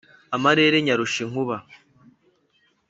[0.35, 1.55] amarere nyarusha inkuba